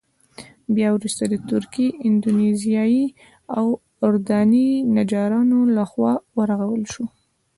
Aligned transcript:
بیا 0.75 0.89
وروسته 0.93 1.23
د 1.27 1.33
تركي، 1.51 1.87
اندونيزيايي 2.07 3.05
او 3.57 3.65
اردني 4.07 4.69
نجارانو 4.97 5.59
له 5.75 5.83
خوا 5.91 6.13
ورغول 6.37 6.83
شو. 6.93 7.05